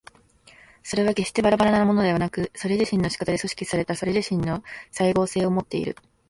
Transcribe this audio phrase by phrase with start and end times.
[0.81, 5.95] それは決してばらばらなものでなく、それ自身の仕方で組織されたそれ自身の斉合性をもっている。